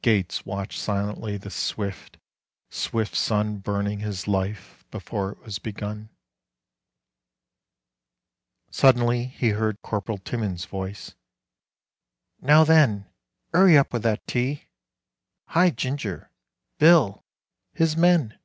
Gates 0.00 0.46
watched 0.46 0.78
silently 0.78 1.36
the 1.36 1.50
swift, 1.50 2.16
swift 2.70 3.16
sun 3.16 3.58
Burning 3.58 3.98
his 3.98 4.28
life 4.28 4.84
before 4.92 5.32
it 5.32 5.40
was 5.40 5.58
begun.... 5.58 6.08
Suddenly 8.70 9.24
he 9.26 9.48
heard 9.48 9.82
Corporal 9.82 10.18
Timmins' 10.18 10.66
voice: 10.66 11.16
"Now 12.40 12.62
then, 12.62 13.06
'Urry 13.52 13.76
up 13.76 13.92
with 13.92 14.04
that 14.04 14.24
tea." 14.28 14.68
"Hi 15.48 15.70
Ginger!" 15.70 16.30
"Bill!" 16.78 17.24
His 17.72 17.96
men! 17.96 18.38